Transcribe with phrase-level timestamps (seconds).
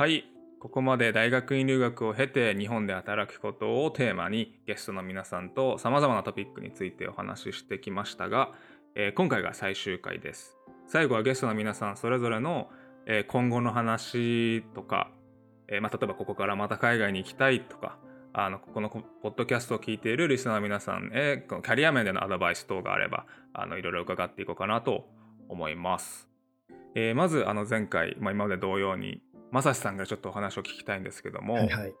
[0.00, 0.24] はい
[0.60, 8.52] ここまで大学院留学を経て日本で働くことをテーマにゲストの皆さんとさまざまなトピックについてお話ししてきましたが、
[8.94, 12.70] えー、今回が最終回です最後はゲストの皆さんそれぞれの、
[13.04, 15.10] えー、今後の話とか、
[15.68, 17.98] えー、まあ、例えばここからまた海外に行きたいとか
[18.32, 25.10] あのここのポッドキャストを聞いているリスナーの皆さんへこのキャリア面でのアドバイス等があればあのいろいろ伺っていこうかなと
[25.50, 26.30] 思います。
[26.94, 31.94] え、まずあの前回、まあ、今まで同様にまさしさんがちょっとお話を聞きたいんですけども、はいはい、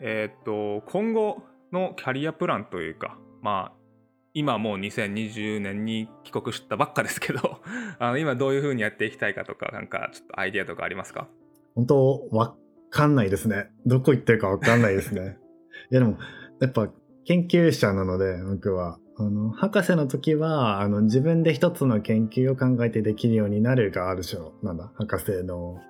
[0.00, 1.42] えっと今後
[1.72, 3.86] のキャリアプランというかまあ
[4.34, 7.60] 今もう2020年に帰国したばっかですけど
[7.98, 11.28] あの今どういうふうにやっていきたいかとかなんかちょっとアイディアとかありますか？
[11.74, 12.54] 本当わ
[12.90, 13.70] かんないですね。
[13.86, 15.38] どこ行ってるかわかんないですね。
[15.90, 16.18] いやでも
[16.60, 16.88] やっぱ
[17.24, 25.80] 研究者なので僕はあの博士の時はあの自分で一つの研究を考えてできるようになるがある種のなんだ博士の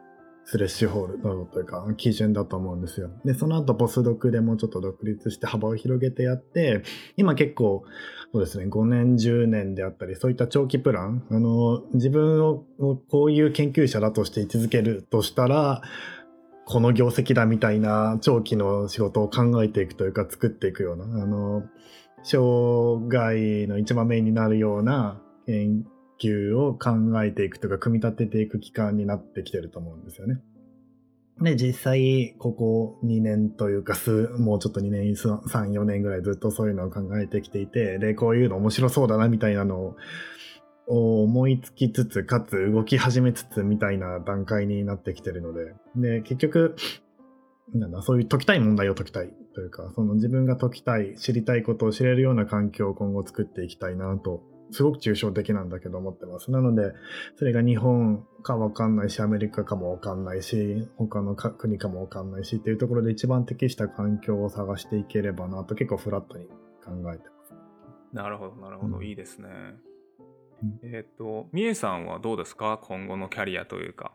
[0.48, 3.11] スレッシュホールというか基準だと思うんですよ。
[3.25, 6.84] で、その後ポスドクでもちょっと独立して幅を広げてやって、
[7.16, 7.84] 今結構
[8.33, 12.64] そうですね、5年、10年であったり、そういった長期プラン、あの、自分を
[13.11, 15.83] こういう研究者だとして位置づけるとしたら、
[16.64, 21.64] この業績だみたいな長期の仕事を考えていくというか作っていくような、あの、
[22.22, 25.86] 生涯の一番メインになるような研
[26.20, 26.91] 究を考
[27.22, 30.41] えていくとか、組み立てていく期間になってきてると思うんですよね。
[31.41, 33.95] で、実際、ここ2年というか、
[34.39, 39.97] もうちょっと2年、3、4年ぐらいずっとそういうのを考えてきていて、で、こういうの面白そうだなみたいなの
[40.87, 46.75] を思いつきつつ、かつ動き始めつつみたいな段階になってきてるので、で、結局、
[47.75, 56.50] なんだ、そういう解きたい問題を解きたいというか、その自分が解きたい、知りたいことを知れるような環境を今後作っていきたいなと、すごく抽象的なんだけど思ってます。
[56.50, 56.93] なので、
[57.37, 67.54] それが日本かわかんないし、アメリカかもわかんないし、他の国かもわかんないしっていうところで一番適した環境を探していければなと結構フラットに考えてます。
[68.12, 69.49] なるほど、なるほど、うん、いいですね。
[70.83, 72.78] えっ、ー、と、みえさんはどうですか？
[72.83, 74.12] 今後のキャリアというか。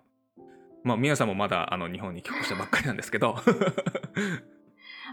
[0.83, 3.35] まあ、皆さんもまだあの日本に帰国したばっかりなんですけど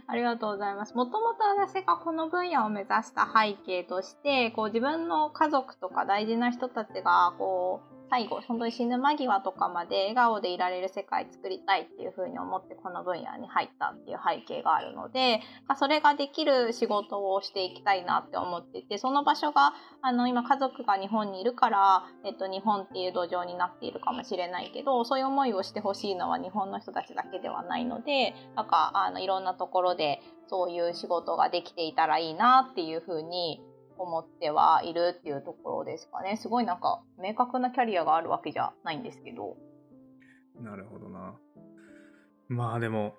[0.07, 0.95] ありがとうございます。
[0.95, 15.41] もともと私がこの分野を目指した背景として、こう自分の家族とか大事な人たちが、こう、最後、本当に死ぬ間際とかまで笑顔でいられる世界作りたいっていうふうに思ってこの分野に入ったっていう背景があるので、
[15.79, 33.61] それができる仕事をしていきたいなって思ってて、その場所が、あの、今家族が日本にいるから、えっと、日本っていう土壌になっているかもしれないけど、そういう思いをしてほしいのは日本の人たちだけではないので、なんか、あの、いろんなところでそういう仕事ができていたらいいなっていうふうに
[33.99, 36.37] 思ってはいるっていうところですかね。
[36.37, 39.57] すごいなんか明確なキャリアがあるわけじゃないんですけど。
[40.61, 41.35] なるほどな。
[42.49, 43.15] まあでも、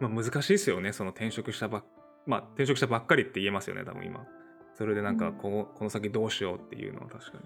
[0.00, 0.92] まあ、難しいですよね。
[0.92, 1.84] その転職したばっ
[2.26, 4.24] まあ転職したばっかりって言えますよね、多分今。
[4.76, 7.44] それでなんかこの、うん、この先どうしようっていうのは確かに。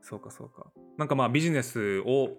[0.00, 0.66] そうかそうか。
[0.96, 2.30] なんかまあビジネスを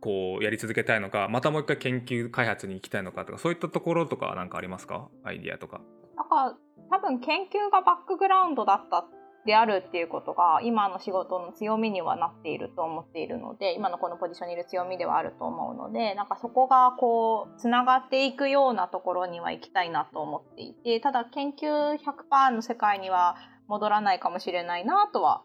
[0.00, 5.08] こうやり続けたいのか、またもう一回研究開発に行きたいのかとか、そういったところとか何かありますか？
[5.24, 5.80] アイディアとか。
[6.16, 6.56] なんか
[6.90, 9.04] 多分研究がバックグラウンドだった
[9.44, 23.36] であるっていうことが今の仕事の強みにはなっていると思っているので今のこのポジションにいる強みではあると思うのでなんかそこがこうつながっていくようなところには行きたいなと思っていてただ研究100%の世界には
[23.68, 25.42] 戻らないかもしれないなとは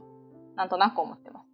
[0.55, 1.47] なんとなく思ってます。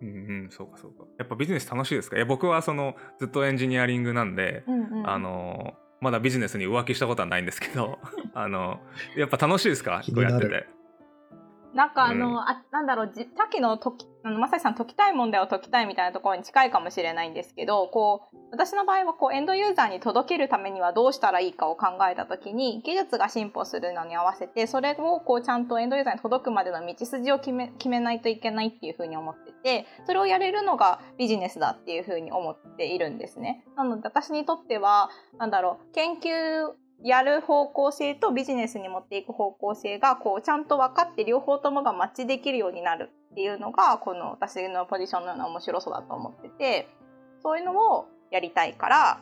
[0.00, 0.10] うんう
[0.46, 1.04] ん、そうかそうか。
[1.18, 2.16] やっぱビジネス楽しいですか？
[2.16, 7.98] いや僕はそのずっとエンジニアリングなんで、うんうん、あのまだビジネスに浮気したことはないんですけど
[8.34, 8.80] あの
[9.16, 10.02] やっぱ楽しいですか？
[10.14, 10.66] こうやってて。
[11.74, 33.64] なんかあの、うん、あなんだろうさっきのときあのまさしさん解きたい問題を解きたいみたいなところに近いかもしれないんですけどこう私の場合はこうエンドユーザーに届けるためにはどうしたらいいかを考えた時に技術が進歩するのに合わせてそれをこうちゃんとエンドユーザーに届くまでの道筋を決め決めないといけないっていうふうに思っててそれをやれるのがビジネスだっていうふうに思っているんですね。
[33.76, 46.88] なので私にとってはなんだろう研究やる方向性とビジネスに持っていく方向性がこうちゃんと分かって両方ともがマッチできるようになるっていうのがこの私のポジションのような面白さだと思ってて
[47.42, 49.20] そういうのをやりたいから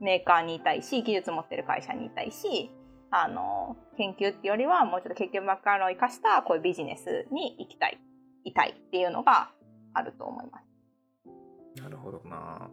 [0.00, 2.70] メーカーにいたいし技術持ってる会社にいたいし
[3.10, 7.98] あの研究っていうよりはもうちょっと研究バックグラウンドを生かしたこういうビジネスに行きたい
[8.44, 9.50] いたいっていうのが
[9.94, 11.82] あると思います。
[11.82, 12.70] なるほどな。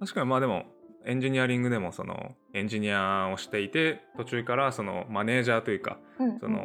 [0.00, 0.64] 確かにまあでも
[1.04, 6.60] エンジニアリングでもそのエンジニアをしていて途中からそのマネージャーというか、うん、その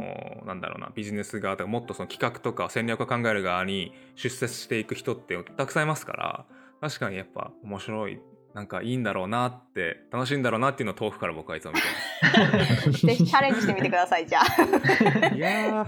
[0.46, 6.46] なんだろうなビジネス側とかもっとその企画とか戦略を考える側に出世していく人ってたくさんいますから
[6.82, 8.20] 確かにやっぱ面白い
[8.54, 11.86] なんかいいんだろうなって楽しいんだろうなっていうのを遠くから僕はいつも見て
[12.88, 14.46] ま ぜひチャレンジしてみてくださいじゃあ。
[14.46, 14.62] す
[15.36, 15.86] いやー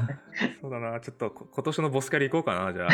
[0.61, 0.99] そうだな。
[0.99, 2.89] ちょっとこ今年のボスキャリ行こうかなじゃあ。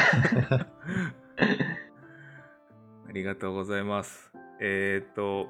[3.09, 5.47] ありがとうございますえっ、と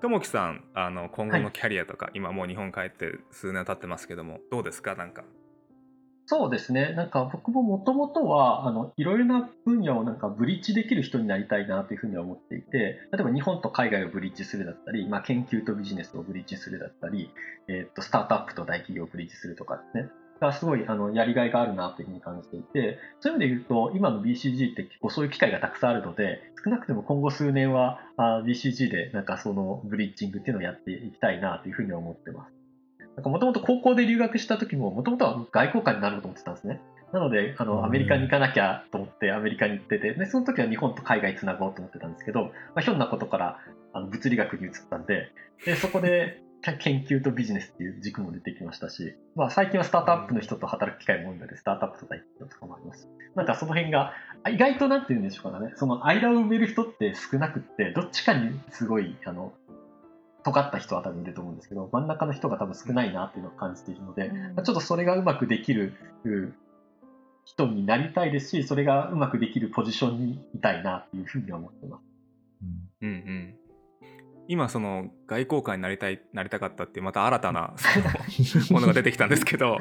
[0.00, 4.94] ともきさんあの今後のキャリアとか、今もう日本帰って数年経ってますけどもどうですか？
[4.94, 5.24] なんか
[6.28, 6.92] そうですね。
[6.92, 17.30] なんか僕ももともとは、あの、いろいろな分野をなんかブリッジできる人になりたいなというふうには思っていて、例えば日本と海外をブリッジするだったり、まあ、研究とビジネスをブリッジするだったり、
[17.68, 20.08] えっと、スタートアップと大企業をブリッジするとかですね。
[20.40, 32.52] がすごいあのやりがいがあるなというふうに感じていて、そういう意味で言うと、今の BCG って結構そういう機会がたくさんあるので、少なくても今後数年はあ BCG でなんかそのブリッジングっていうのをやっていきたいなというふうに思ってます。
[33.16, 36.80] なんかもともと高校で留学した時も、もともとは外交官になろうと思ってたんですね。
[37.12, 43.58] なので、あの、アメリカに行かなきゃと思ってアメリカに行ってて、で、その時は日本と海外つなごうと思ってたんですけど、まあ、ひょんなことから
[43.92, 45.30] あの物理学に移ったんで、
[45.64, 53.08] で、そこで研究とビジネスっていう軸も出てきましたし、まあ最近はスタートアップの人と働く機会も多いので、スタートアップと大企業とかもあります。
[53.34, 54.12] なんかその辺が、
[54.50, 59.52] 意外となんて言うんでしょうかね、その間を埋める人って少なくって、どっちかにすごい、あの、
[60.44, 65.92] 尖った人は多分いると思うんですけど、真ん中の人が多分少ないなっていうのを感じているので、まあ、ちょっとそれがうまくできる
[67.44, 72.04] 人になりたいですし、それがうまくできるポジションにいたいなっていうふうに思ってます。
[73.02, 73.65] うんうん
[74.48, 79.78] 今その外交官になりたいなりたかったってまた新たな そのものが出てきたんですけど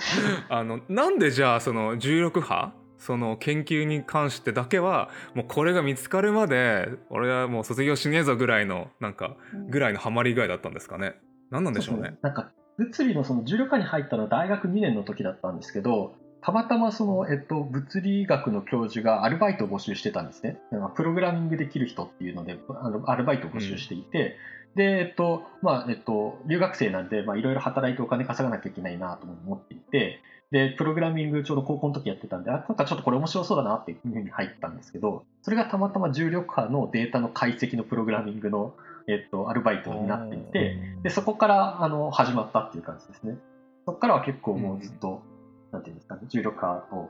[0.50, 9.36] あのなんでじゃあその重力波その研究に関してだけはもうこれが見つかるまで俺はもう卒業しねえぞぐらいのなんか
[9.70, 11.16] ぐらいのハマり具合だったんですかね。
[11.52, 12.18] 何なんでしょうね。
[12.22, 16.16] なんか物理のその重力科に入ったのは大学2年の時だったんですけど
[16.46, 20.60] たまたまその、えっと、物理学の教授がアルバイトを募集してたんですね。
[20.96, 24.38] プログラミングできる人っていうので、あのアルバイトを募集していて、
[24.76, 30.22] うん、で、えっと、まあ、えっと、留学生なんで、まあ、いろいろ働いてお金稼がなきゃいけないなと思っていて、
[30.52, 38.76] で、プログラミングちょうど高校の時やってたんで、あ、なんかちょっとこれ面白そうだなっていうふうに入ったんですけど、それがたまたま重力波のデータの解析のプログラミングの、
[39.08, 43.40] えっと、アルバイトになっていて、で、そこからあの始まったっていう感じですね。
[43.88, 45.35] そこからは結構もうずっと、うん
[45.76, 47.10] なんていうんですかね、重力化を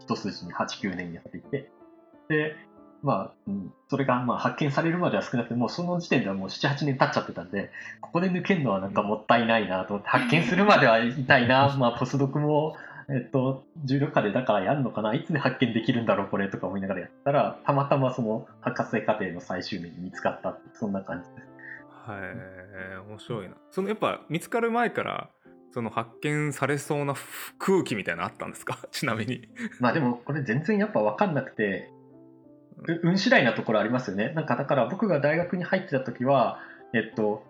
[0.00, 1.70] 一筋に8、9年やっていて、
[2.28, 2.56] で、
[3.02, 7.70] まあ、うん、それがまあ発見されるまでは少なくても、その時点ではもう7、8年経っちゃってたんで、
[8.00, 12.76] ここで抜けるのはなんかもったいないなと思って、発見するまではいたいな、 まあ、ポスドクも、
[13.08, 21.50] えっと、重力化でだからやるのかな、いつで発見できるんだろう、これとか思いながらやったら、たまたまその博士課程の最終年に見つかったそんな感じです。
[22.06, 23.56] はい、面白いな。
[23.70, 25.30] そのやっぱ見つかる前から
[25.72, 27.14] その発見されそうな
[27.58, 28.78] 空気みたいなのあったんですか？
[28.90, 29.48] ちなみに。
[29.78, 31.90] まあでもこれ全然やっぱ分かんなくて
[33.02, 34.32] 運次第なところありますよね。
[34.34, 36.60] なんかだから僕が大学に入ってた時は
[36.92, 37.44] えっと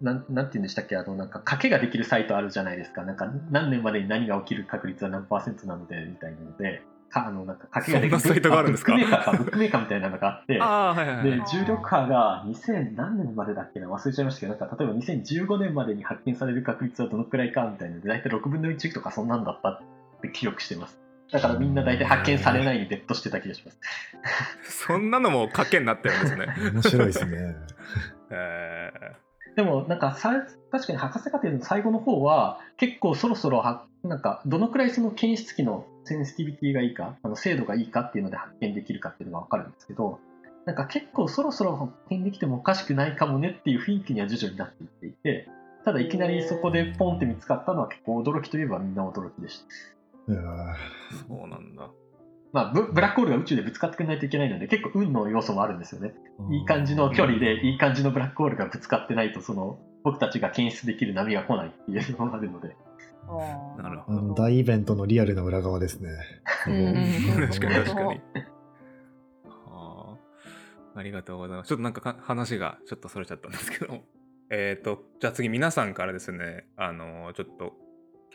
[0.00, 0.96] なんなんて言うんでしたっけ？
[0.96, 3.04] あのなんか賭けができるサイトあるじゃないですか。
[3.04, 6.78] なんか何年までに何が起きる確率は何パーセントなのでみたいなので。
[6.78, 8.94] かあのなんか書きができるサイトがあるんですか？
[8.94, 13.88] ブックメーカーかブックメーカーみたいなのがあってはいはいはい、で重力波が2000何年までだっけな？
[13.88, 19.80] 忘れちゃいましたけどなんか例えば2015年までに発見される確率はどのくらいかみたいなので大体6分の1とかそんなんだったっ
[20.22, 20.98] て記憶してます。
[21.32, 23.78] だからみんな大体発見されないにベッドしてた気がします。
[24.86, 26.46] そんなのも賭けになってるんですね。
[26.74, 27.56] 面白いですね。
[28.30, 29.23] えー、
[29.56, 30.32] でもなんかさ
[30.70, 40.20] 確かに博士課程の最後の方は結構そろそろはなんかどのくらいその検出器のセンシティビティがいいか、あの精度がいいかっていうので発見できるかっていうのがわかるんですけど、
[40.66, 45.48] なんか結構そろそろ発見できてもおかしくないかもねっていう雰囲気には徐々になっていっていて、
[45.84, 49.64] ただいきなりそこでポンって見つかったのは結構驚きといえばみんな驚きでし
[50.26, 50.32] た。
[50.32, 50.42] いや
[51.26, 51.88] そうなんだ。
[52.54, 56.14] まあブ、ブラックホールが宇宙でぶつかってくれないといけないので結構運の要素もあるんですよね。
[56.52, 62.76] いい感じの距離でいい感じのブラックホールがぶつかってないとその僕たちが検出できる波が来ないっていうのがあるので。
[63.82, 64.34] なるほど。
[64.34, 66.10] 大イベントのリアルな裏側ですね。
[66.64, 68.20] 確かに確かに。
[69.46, 70.16] は
[70.94, 71.68] あ、ありがとうございます。
[71.68, 74.04] ちょっとなんか話がちょっとそれちゃったんですけど。
[74.50, 77.72] えっ、と、じゃあ次皆さんからですね、あのちょっと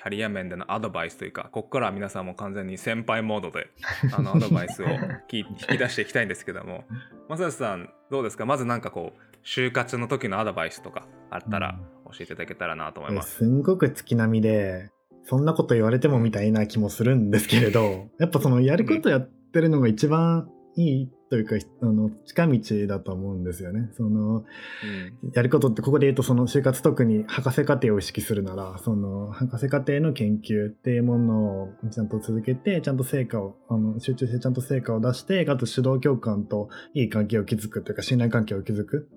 [0.01, 3.67] キャリア面でのアドバイスというか、ここからは皆さんも完全に先輩モードで、
[4.17, 4.85] あの、アドバイスを
[5.31, 6.85] 引き出していきたいんですけども、
[7.27, 8.45] 正義さん、どうですか？
[8.45, 13.35] まずなんかこう、就活の時のアドバイスとかあったら教えていただけたらなと思います。
[13.39, 14.89] すんごく月並みで、
[15.23, 23.89] そんなこと言われてもみたいな気もするんですけれど、やっぱそのやることやってるのが一番いいというかあの近道だと思うんですよね。
[23.93, 39.09] そのうんやることってここで言うとその就活特に博士課程を意識するならその博士課程の研究っていうものをちゃんと続けてちゃんと成果をあの集中してちゃんと成果を出してあと指導教官といい関係を築くというか信頼関係を築く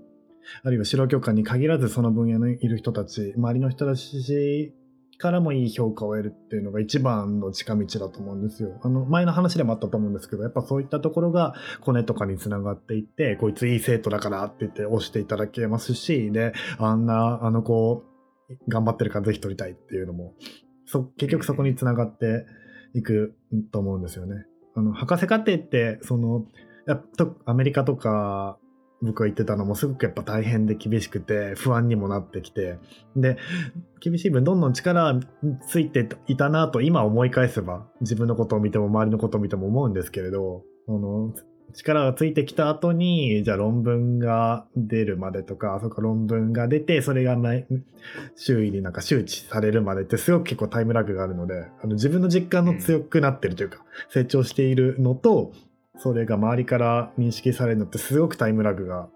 [0.64, 4.74] あるいは指導教官に限らずその分野にいる人たち周りの人たち
[5.18, 8.80] からもいい評価を得るっていうのが一番の近道だと思うんですよ。
[8.82, 18.02] あの前の話でもあったと思うんですけどやっぱそういったところがコネとかにつながっていってこいついい生徒だからって言って押していただけますしであんなあの子
[18.68, 20.34] 頑張ってるからぜひ取りたいっていうのも
[20.86, 22.44] そ結局そこにつながって
[22.94, 23.36] いく
[23.70, 24.44] と思うんですよね。
[24.74, 26.46] あの博士課程ってその
[26.86, 28.58] やっとアメリカとか
[29.02, 32.78] 僕が言ってたのもすごくやっぱ大変で厳しくて不安にもなってきて。
[33.16, 33.36] で
[34.00, 35.20] 厳しい分どんどん力
[35.68, 41.32] ついていたなと今思い返せば自分のことを見ても周りのことを見ても思うんですけれどあの
[41.74, 47.36] 力がついてきた後にじゃあ論文が出るまでとかそこ論文が出てそれが
[48.36, 55.52] 周囲になんか周知されるまでってすごく結構タイムラグがあるのであの自分の実感の強くなってるというか、成長しているのと
[55.98, 59.08] それが周りから認識されるのってすごくタイムラグが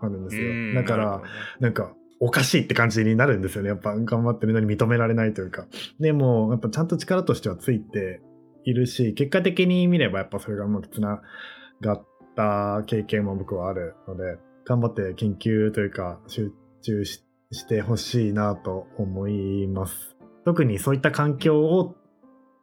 [0.00, 0.74] あるんですうん。
[0.74, 1.22] よだから
[1.60, 3.62] なんかおかしいって感じになるんですよ。
[3.62, 5.66] ねやっぱ頑張ってるのに認められないというか。
[5.98, 8.20] でもやっぱちゃんと力としてはついて
[8.64, 11.22] いるし結果的に見ればやっぱそれがうまくつな
[11.80, 14.36] がった経験も僕はあるので
[14.66, 20.16] 頑張って研究というか集中ししてほしいなと思います。
[20.44, 21.96] 特にそういった環境を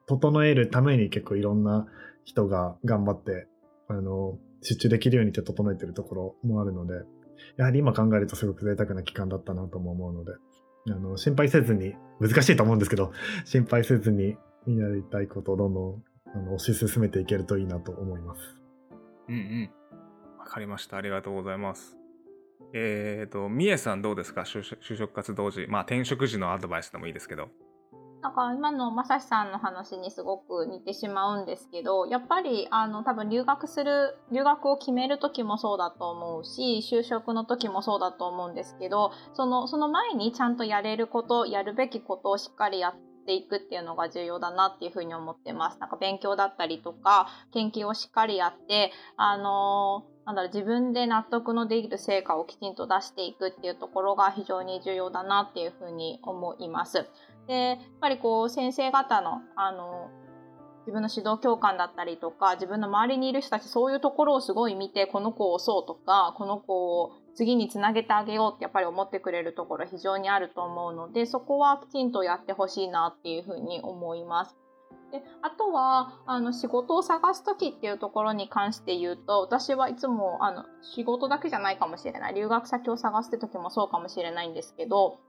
[0.07, 1.85] 整えるために結構いろんな
[2.27, 3.47] 人が頑張って
[3.87, 7.05] あの集中できるようにって整えてるところもあるので
[7.55, 10.33] やはり今考えるとすごく贅沢な期間だったなとも思うので
[10.89, 13.13] あの心配せずに難しいと思うんですけど
[13.45, 14.35] 心配せずに
[14.67, 16.03] やりたいことをどんどん
[16.35, 18.41] あの推し進めていけるといいなと思います。
[19.29, 19.69] うんうん。
[20.37, 20.97] わかりました。
[20.97, 21.97] ありがとうございます。
[22.73, 24.41] えっ、と、みえさんどうですか？
[24.41, 24.61] 就
[24.97, 25.67] 職活動時。
[25.67, 27.47] まあ、転職時のアドバイスでもいいですけど。
[28.27, 45.79] なんか今のまさしさんの話にすごく似てしまうんですけどやっぱりあの多分留学する留学を決める時もそうだと思うし就職の時もそうだと思うんですけどそのその前にちゃんとやれることやるべきことをしっかりやっていくっていうのが重要だなっていうふうに思ってます。
[45.79, 57.07] なんか勉強だったりとか研究をしっかりやってあのなんだろう自分で納得のできる成果をきちんと出していくっていうところが非常に重要だなっていうふうに思います。
[57.47, 60.09] でやっぱりこう先生方のあの
[60.87, 74.55] 自分の指導教官だったりとか自分の周りにいる人たちそういうところをすごい見てこの子を押そうとかこの子を次につなげてあげようってやっぱり思ってくれるところ非常にあると思うのでそこはきちんとやってほしいなっていうふうに思います。
[75.11, 85.19] であとはあの仕事を探す時っていうところに関して言うと私はいつもあの仕事だけじゃないかもしれない留学先を探すって時もそうかもしれないんですけど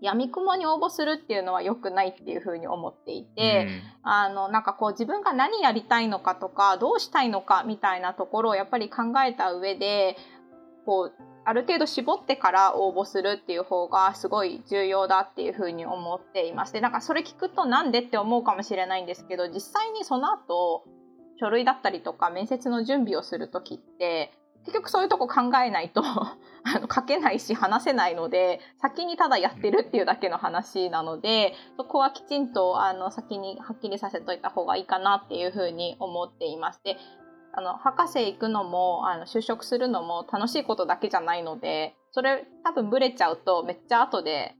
[0.00, 3.68] 闇雲に応募するっていうのは良くないっていうふうに思っていて、
[4.02, 10.16] あのなんかこう自分が何やりたいのかとかどうしたいのかみたいなところをやっぱり考えた上で
[10.86, 16.72] こうある程度絞ってから応募するっていう方がすごい重要だっていうふうに思っています。
[16.72, 20.84] でなんかそれ聞くとなんでって思うかもしれないんですけど実際にその後
[21.38, 24.32] 書類だったりとか面接の準備をする時って
[24.64, 36.82] 結局そういうとこ考えないと あの書けないし話せないので先にただやってるっていうだけの話なのでそこはきちんとあの先にはっきりさせといた方がいいかなっていうふうに思っています。
[36.84, 36.96] で
[37.52, 44.54] あの博士行くのもあの就職するのも楽しいことだけじゃないのでそれ多分ブレちゃうとめっちゃ後で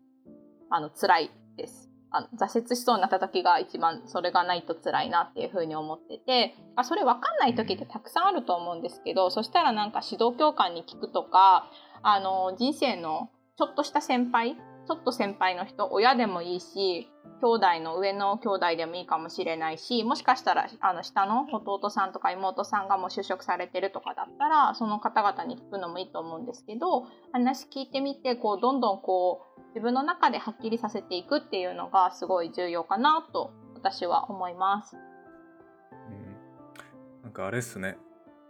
[0.70, 1.89] あの辛いです。
[2.10, 11.70] あの挫折しそうになった時が一番それがないと辛いなっていうふうに思っててあそれ分かんない時ってたくさんあると思うんですけどそしたらなんか指導教官に聞くとか
[12.02, 14.56] あの人生のちょっとした先輩
[14.90, 17.08] ちょっと先輩の人親でもいいし
[17.40, 34.96] 兄弟の上の兄弟でもいいかもしれないしもしかしたらあの下の弟さんとか妹さんがもう就職されてるとかだったらその方々に聞くのもいいと思うんですけど話聞いてみてこうどんどんこう自分の中ではっきりさせていくっていうのがすごい重要かなと私は思います。
[34.96, 37.96] うん、なんかあれっすね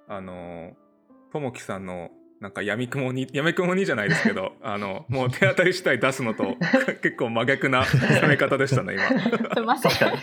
[0.09, 0.73] あの
[1.35, 2.09] ともきさんの
[2.41, 6.57] なんか闇雲に闇雲にじゃないですけど あのもう手当たり次第出すのと
[7.03, 9.05] 結構真逆な攻め方でしたね今。
[9.65, 10.17] ません確かに。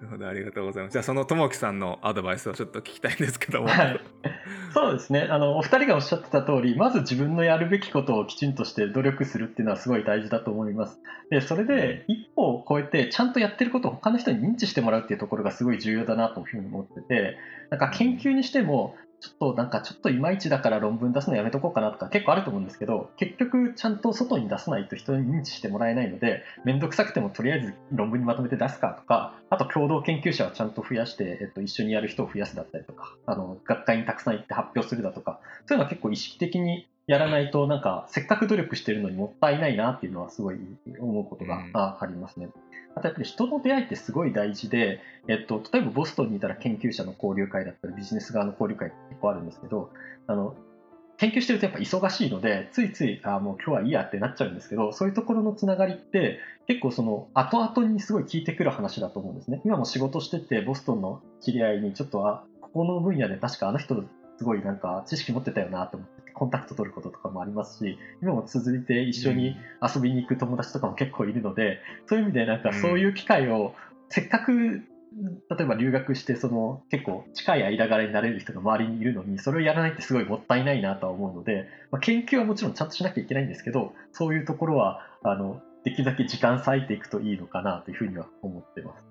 [0.00, 0.92] なるほどありがとうございます。
[0.92, 3.68] じゃあそのともきさんのアドバイスをちょっと聞きたいんですけども。
[3.68, 4.00] はい
[4.72, 17.36] そうですねあのお二人がおっしゃってた通りまず自分のやるべきことをきちんとして努力するっていうのはすごい大事だと思いますでそれで一歩を超えてちゃんとやってることを他の人に認知してもらうっていうところがすごい重要だなというふうに思ってて
[17.70, 40.58] なんか研究にしてもちょっとなんかちょっといまいちだから論文出すのやめとこうかなとか結構あると思うんですけど結局ちゃんと外に出さないと人に認知してもらえないので面倒くさくてもとりあえず論文にまとめて出すかとかあと共同研究者をちゃんと増やして、えっと、一緒にやる人を増やすだったりとかあの学会にたくさん行って発表するだとかそういうのは結構意識的にやらないとなんかせっかく努力してるのにもったいないなっていうのはすごい
[41.00, 42.50] 思うことがありますね。
[42.94, 49.90] あとやっぱり人の出会いってすごい大事で、えっと、例えばボストンにいたら研究者の交流会だったりビジネス側の交流会結構あるんですけど
[50.26, 50.54] あの
[51.16, 64.04] 研究してるとやっぱ忙しいのでついついあもう今日はいいやってなっちゃうんですけどそういうところのつながりって結構その後々にすごい聞いてくる話だと思うんですね今も仕事しててボストンの知り合いにちょっとあここの分野で確かあの人
[64.38, 73.74] すごいなんか知識持ってたよなと思ってコンタクト取ることとかもありますし、今も続いて一緒に遊びに行く友達とかも結構いるので、そういう意味でなんかそういう機会を、
[74.08, 74.82] せっかく
[75.50, 89.06] 例えば留学してその結構近い間柄になれる人が周りにいるのにそれをやらないってすごいもったいないなとは思うので、まあ、研究はもちろんちゃんとしなきゃいけないんですけどそういうところはあのできるだけ時間割いていくといいのかなというふうには思ってます。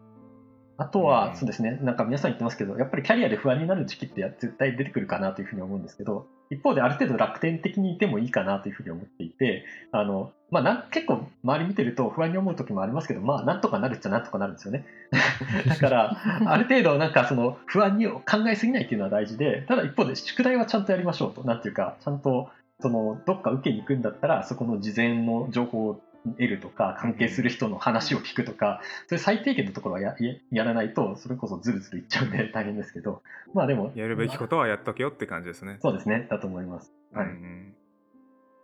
[0.80, 14.86] あとは、そうですね、なんか皆さん言ってますけど、やっぱりキャリアで不安になる時期って絶対出てくるかなというふうに思うんですけど、一方である程度楽天的にいてもいいかなというふうに思っていて、あの、まあな、結構周り見てると不安に思う時もありますけど、まあなんとかなるっちゃなんとかなるんですよね。
[15.68, 21.44] だから、ある程度なんかその不安に考えすぎないっていうのは大事で、ただ一方で宿題はちゃんとやりましょうと。
[21.44, 22.50] なんていうか、ちゃんと
[22.80, 26.02] そのどっか受けに行くんだったら、そこの事前の情報を
[26.34, 30.16] 得るとか関係する人の話を聞くとかそういう最低限のところはや
[30.52, 33.22] やらないとそれこそずるずるいっちゃうんで大変ですけど。
[33.54, 35.78] まあでもやるべきことはやっとけよって感じですね。
[35.82, 36.28] そうですね。
[36.30, 37.74] だと思います、はい、うん、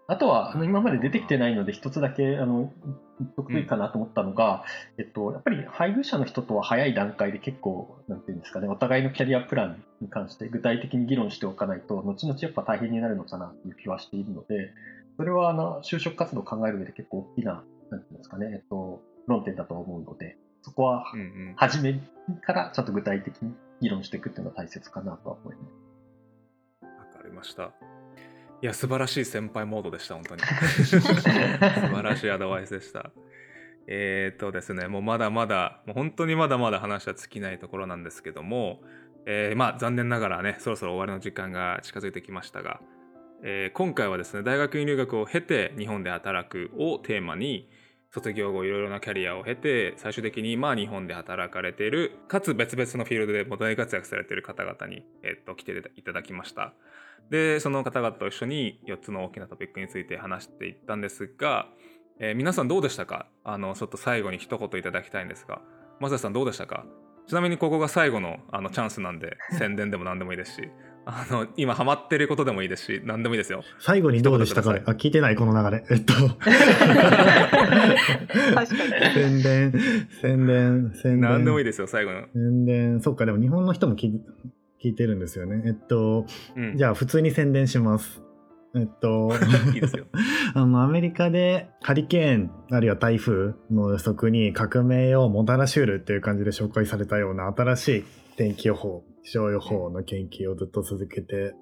[0.07, 2.71] あとはあの今まで出てきてないので一つだけあの
[3.19, 4.63] 言っとくといいかなと思ったのが、
[4.97, 14.73] うん、えっと、やっぱり配偶者の人とは早い段階で結構なんていうんですかねお互いのキャリアプランに関して具体的に議論しておかないと後々やっぱ大変になるのかなという気はしているので
[15.17, 21.05] それはあの就職活動を考える上で結構大きななんていうんですかね、えっと、論点だと思うので、そこは
[21.55, 21.99] 初め
[22.41, 25.61] からちゃんと具体的に議論していくっていうのが大切かなとは思いま
[26.81, 26.85] す。
[26.85, 27.71] わかりました。
[28.61, 30.41] いや、素晴らしい先輩モードでした、本当に。
[30.87, 33.11] 素晴らしいアドバイスでした。
[33.87, 38.79] えー、っとですね、もうまだまだ、もう本当にまだまだ話は尽きないところなんですけども、
[39.25, 42.79] えー、まあ残念ながらね、そろそろ終わりの時間が近づいてきましたが、
[43.45, 47.69] えー、今回はですね、大学院留学を経て日本で働くをテーマに、
[48.09, 56.73] 卒業後いろいろなキャリアを経て最終的にまあ日本で働かれているかつ別々のフィールドでも大活躍されている方々に、えっと来ていただきました。
[57.31, 61.67] でその方々と一緒に4つの大きなトピックについて話していったんですが、
[62.19, 63.25] えー、皆さんどうでしたか？
[63.43, 65.61] あのちょっと最後に一言いただきたいんですが
[65.99, 66.85] マサさんどうでしたか？
[67.27, 70.69] ちなみにここが最後のあのチャンスなんで宣伝でも何でもいいですし。
[71.05, 73.63] あの今ハマってることでもいいですし何でもいいですよ。
[73.79, 74.71] 最後にどうでしたか？
[74.85, 75.85] あ聞いてないこの流れ。
[75.89, 76.13] えっと。
[79.13, 79.73] 宣伝
[80.21, 81.21] 宣伝宣伝。
[81.21, 82.21] 何でもいいですよ最後の。
[82.33, 83.01] 宣伝。
[83.01, 84.11] そっかでも日本の人も聞
[84.83, 85.63] 聞いてるんですよね。
[85.65, 88.21] えっと、うん、じゃあ普通に宣伝します。
[88.75, 89.31] えっと、
[89.75, 90.05] いいですよ。
[90.55, 98.03] あのアメリカでハリケーンあるいは台風の予測に革命をもたらしうるっていう感じで紹介されたような新しい
[98.35, 101.53] 天気予報気象予報の研究をずっと続けて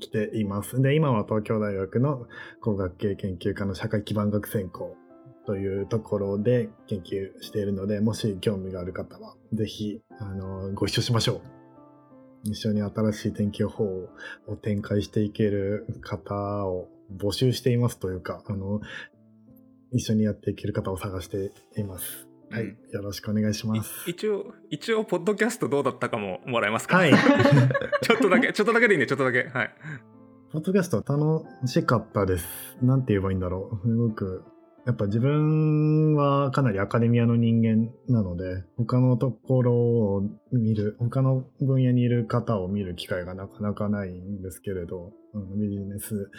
[0.00, 0.80] きています。
[0.80, 2.26] で、今は東京大学の
[2.60, 4.96] 工学系研究科の社会基盤学専攻
[5.46, 11.40] というところで研究しているので、もし興味がある方は、ぜひ、あの、ご一緒しましょう。
[12.44, 13.84] 一緒に新しい天気予報
[14.46, 18.80] を展開していける方を募集していますというか、あの、
[19.90, 22.27] 一緒にやっていける方を探しています。
[22.50, 24.08] はい、よろしくお願いします。
[24.08, 26.96] 一応、一応、ポッドキャストどうだったかももらえますか？
[26.96, 27.12] はい。
[28.02, 29.48] ちょっとだけ、ちょっとだけでいいんで、ちょっとだけ。
[29.48, 29.70] はい。
[30.52, 32.78] ポッドキャスト楽しかったです。
[32.82, 33.86] なんて言えばいいんだろう。
[33.86, 34.44] すごく、
[34.86, 45.12] やっぱ自分はかなりアカデミアの人間なので、他のところを見る、他の分野にいる方を見る機会がなかなかないんですけれど、
[45.54, 46.30] ビジネス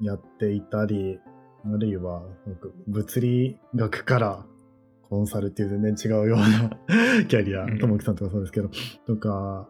[0.00, 1.20] やっていたり、
[1.64, 2.24] あるいは
[2.88, 4.46] 物理学から
[5.10, 6.70] コンサルっていう全然違うような
[7.28, 8.70] キャリア、ともきさんとかそうですけど、
[9.06, 9.68] とか、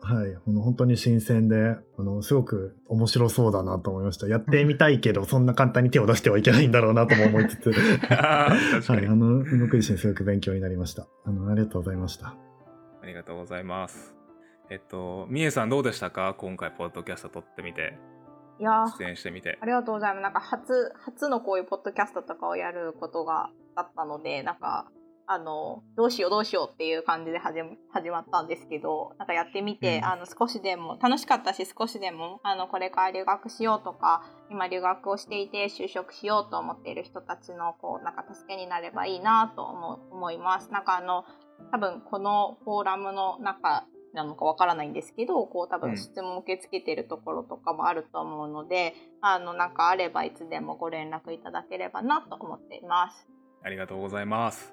[0.00, 4.28] はい、本当に新鮮で、あの、すごく面白そうだなと思いました。
[4.28, 7.72] やってみたいけど、そんな簡単に手を出してはいけないんだろうなとも思いつつ、
[8.08, 8.54] は
[9.02, 11.08] い、あの、僕自身すごく勉強になりました。
[11.24, 12.36] あの、ありがとうございました。
[13.02, 14.14] ありがとうございます。
[14.70, 16.34] えっとみえさんどうでしたか？
[16.36, 17.98] 今回ポッドキャスト撮ってみて。
[18.60, 19.58] いや出演してみて。
[19.60, 20.22] ありがとうございます。
[20.22, 24.90] なんか初、初のこういうポッドキャストとかをやることがあったので、なんか、
[25.30, 27.60] あの、どうしようどうしようっていう感じで始
[27.90, 40.72] 始まったんですけど、なんかやってみて、うんあの、少しでも、楽しかったし、少しでも、あの、これから留学しようとか、今留学をしていて就職しようと思っている人たちの、こう、なんか助けになればいいなと思う思います。
[40.72, 41.24] なんかあの、
[41.72, 53.28] 多分このフォーラムの中なのかわからないんですけど、こう多うん分質問受け付けてるところとかもあると思うので、あのなんかあればいつでもご連絡いただければなと思っています。
[53.62, 54.72] ありがとうございます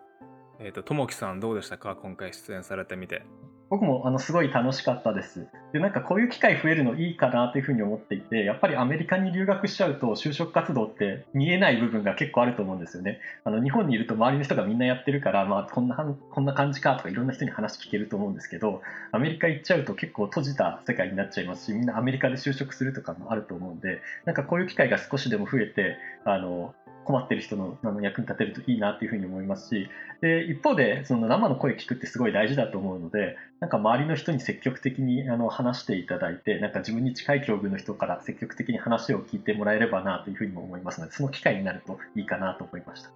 [0.60, 1.96] えっとともきさんどうでしたか？
[1.96, 3.24] 今回出演されてみて
[3.68, 5.48] 僕もあのすごい楽しかったです。
[5.74, 13.20] で、なんかこういう機会増えるのいいかなというふうに思っていて、やっぱりアメリカに留学しちゃうと就職活動って見えない部分が結構あると思うんですよね。
[13.44, 29.88] あの日本にいると周りの人がみんなやってるから、まあこんなはんこんな感じかとかいろんな人に話聞けると思うんですけど、アメリカ行っちゃうと結構閉じた世界になっちゃいますし、みんなアメリカで就職するとかもあると思うんで、なんかこういう機会が少しでも増えて、あの困ってる人のあの役に立てるといいなっていうふうに思いますし、
[30.22, 43.12] で一方でその生の声聞くってすごい大事だと思うのでなんか周りの人に積極的にあの話していただいてなんか自分に近い境遇の人から積極的に話を聞いてもらえればなというふうにも思いますのでその機会になるといいかなと思いました。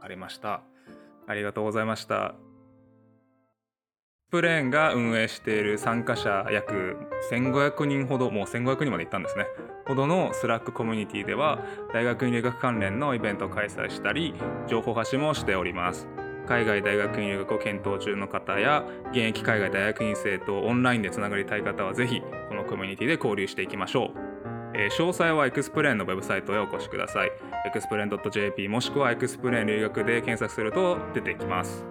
[0.00, 0.62] ありました。
[1.26, 2.47] ありがとうございました。
[4.30, 6.98] プレーンが運営している参加者約
[7.30, 9.46] 1500人ほどもう1500人まで行ったんですね
[9.86, 11.64] ほどの Slack コミュニティでは
[11.94, 14.34] 大学院留学関連のイベントを開催したり
[14.66, 16.06] 情報発信もしております
[16.46, 24.28] 海外大学院留学を検討中の方や現役海外大学院生とオンラインでつながりたい方はぜひこのコミュニティで交流していきましょう
[24.74, 27.32] え詳細はエクスプレーンのウェブサイトへお越しください。
[27.66, 31.84] エクスプレーン .jp もしくはエクスプレーン留学で検索すると出てきます。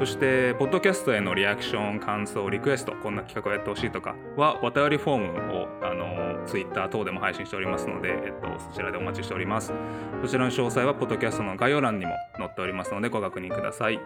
[0.00, 9.74] そして、ポッドキャストへのリアクション、感想、リクエスト、こんな企画をやってほしいとかは、お便りフォームを、あの、Twitter 等でも配信しておりますので、えっと、そちらでお待ちしております。
[10.22, 14.00] そちらの詳細は、ポッドキャストの概要欄にも載っておりますので、ご確認ください。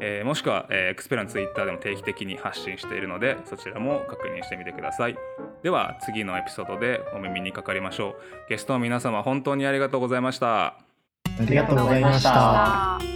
[0.00, 5.16] えーもしくは、えーエクスペラのツイッターでも定期的に発信しているので、そちらも確認してみてください。
[5.62, 8.48] では、次のエピソードでお耳にかかりましょう。
[8.48, 10.64] ゲストの皆様、本当にありがとうございました。
[10.68, 10.76] あ
[11.46, 13.13] りがとうございました。